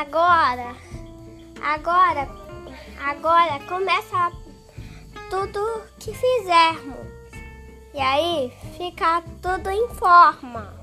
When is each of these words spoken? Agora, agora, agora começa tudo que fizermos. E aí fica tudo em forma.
Agora, 0.00 0.74
agora, 1.62 2.26
agora 3.04 3.60
começa 3.68 4.32
tudo 5.28 5.82
que 5.98 6.10
fizermos. 6.14 7.06
E 7.92 8.00
aí 8.00 8.50
fica 8.78 9.22
tudo 9.42 9.68
em 9.68 9.90
forma. 9.90 10.79